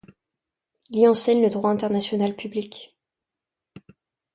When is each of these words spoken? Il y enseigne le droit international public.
Il 0.89 0.99
y 0.99 1.07
enseigne 1.07 1.43
le 1.43 1.51
droit 1.51 1.69
international 1.69 2.35
public. 2.35 2.97